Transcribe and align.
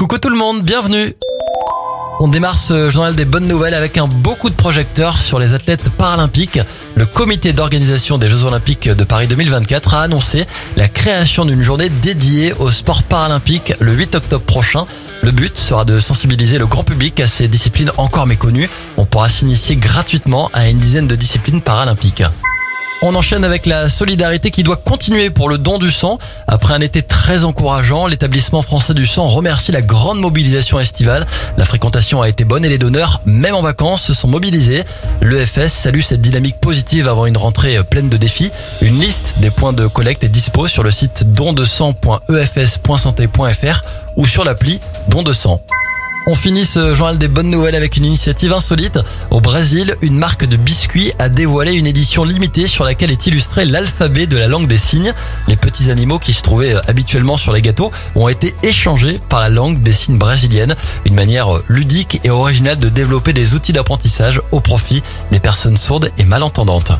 Coucou 0.00 0.16
tout 0.16 0.30
le 0.30 0.36
monde, 0.38 0.62
bienvenue 0.62 1.14
on 2.22 2.28
démarre 2.28 2.58
ce 2.58 2.90
journal 2.90 3.14
des 3.14 3.24
bonnes 3.24 3.46
nouvelles 3.46 3.72
avec 3.72 3.96
un 3.96 4.06
beau 4.06 4.34
coup 4.34 4.50
de 4.50 4.54
projecteur 4.54 5.18
sur 5.18 5.38
les 5.38 5.54
athlètes 5.54 5.88
paralympiques. 5.88 6.60
Le 6.94 7.06
comité 7.06 7.54
d'organisation 7.54 8.18
des 8.18 8.28
Jeux 8.28 8.44
Olympiques 8.44 8.90
de 8.90 9.04
Paris 9.04 9.26
2024 9.26 9.94
a 9.94 10.02
annoncé 10.02 10.44
la 10.76 10.88
création 10.88 11.46
d'une 11.46 11.62
journée 11.62 11.88
dédiée 11.88 12.52
au 12.58 12.70
sport 12.70 13.04
paralympique 13.04 13.72
le 13.80 13.92
8 13.92 14.16
octobre 14.16 14.44
prochain. 14.44 14.86
Le 15.22 15.30
but 15.30 15.56
sera 15.56 15.86
de 15.86 15.98
sensibiliser 15.98 16.58
le 16.58 16.66
grand 16.66 16.84
public 16.84 17.20
à 17.20 17.26
ces 17.26 17.48
disciplines 17.48 17.92
encore 17.96 18.26
méconnues. 18.26 18.68
On 18.98 19.06
pourra 19.06 19.30
s'initier 19.30 19.76
gratuitement 19.76 20.50
à 20.52 20.68
une 20.68 20.78
dizaine 20.78 21.08
de 21.08 21.16
disciplines 21.16 21.62
paralympiques. 21.62 22.24
On 23.02 23.14
enchaîne 23.14 23.44
avec 23.44 23.64
la 23.64 23.88
solidarité 23.88 24.50
qui 24.50 24.62
doit 24.62 24.76
continuer 24.76 25.30
pour 25.30 25.48
le 25.48 25.56
don 25.56 25.78
du 25.78 25.90
sang. 25.90 26.18
Après 26.46 26.74
un 26.74 26.80
été 26.80 27.00
très 27.00 27.44
encourageant, 27.44 28.06
l'établissement 28.06 28.60
français 28.60 28.92
du 28.92 29.06
sang 29.06 29.26
remercie 29.26 29.72
la 29.72 29.80
grande 29.80 30.20
mobilisation 30.20 30.78
estivale. 30.78 31.24
La 31.56 31.64
fréquentation 31.64 32.20
a 32.20 32.28
été 32.28 32.44
bonne 32.44 32.62
et 32.62 32.68
les 32.68 32.76
donneurs, 32.76 33.22
même 33.24 33.54
en 33.54 33.62
vacances, 33.62 34.02
se 34.02 34.12
sont 34.12 34.28
mobilisés. 34.28 34.84
L'EFS 35.22 35.72
salue 35.72 36.02
cette 36.02 36.20
dynamique 36.20 36.60
positive 36.60 37.08
avant 37.08 37.24
une 37.24 37.38
rentrée 37.38 37.82
pleine 37.84 38.10
de 38.10 38.18
défis. 38.18 38.52
Une 38.82 39.00
liste 39.00 39.36
des 39.38 39.50
points 39.50 39.72
de 39.72 39.86
collecte 39.86 40.24
est 40.24 40.28
dispo 40.28 40.68
sur 40.68 40.82
le 40.82 40.90
site 40.90 41.32
dondesang.efs.santé.fr 41.32 43.82
ou 44.16 44.26
sur 44.26 44.44
l'appli 44.44 44.78
Don 45.08 45.22
de 45.22 45.32
sang. 45.32 45.62
On 46.26 46.34
finit 46.34 46.66
ce 46.66 46.94
journal 46.94 47.16
des 47.16 47.28
bonnes 47.28 47.48
nouvelles 47.48 47.74
avec 47.74 47.96
une 47.96 48.04
initiative 48.04 48.52
insolite. 48.52 48.98
Au 49.30 49.40
Brésil, 49.40 49.96
une 50.02 50.18
marque 50.18 50.44
de 50.44 50.56
biscuits 50.56 51.12
a 51.18 51.28
dévoilé 51.28 51.74
une 51.74 51.86
édition 51.86 52.24
limitée 52.24 52.66
sur 52.66 52.84
laquelle 52.84 53.10
est 53.10 53.26
illustré 53.26 53.64
l'alphabet 53.64 54.26
de 54.26 54.36
la 54.36 54.46
langue 54.46 54.66
des 54.66 54.76
signes. 54.76 55.14
Les 55.48 55.56
petits 55.56 55.90
animaux 55.90 56.18
qui 56.18 56.34
se 56.34 56.42
trouvaient 56.42 56.74
euh, 56.74 56.80
habituellement 56.88 57.38
sur 57.38 57.52
les 57.52 57.62
gâteaux 57.62 57.90
ont 58.14 58.28
été 58.28 58.54
échangés 58.62 59.18
par 59.28 59.40
la 59.40 59.48
langue 59.48 59.82
des 59.82 59.92
signes 59.92 60.18
brésilienne. 60.18 60.76
Une 61.06 61.14
manière 61.14 61.56
euh, 61.56 61.64
ludique 61.68 62.20
et 62.22 62.30
originale 62.30 62.78
de 62.78 62.90
développer 62.90 63.32
des 63.32 63.54
outils 63.54 63.72
d'apprentissage 63.72 64.42
au 64.52 64.60
profit 64.60 65.02
des 65.32 65.40
personnes 65.40 65.78
sourdes 65.78 66.10
et 66.18 66.24
malentendantes. 66.24 66.92